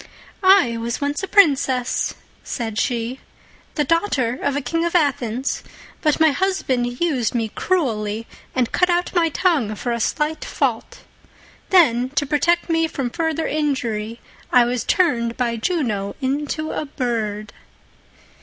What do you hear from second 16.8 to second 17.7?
bird."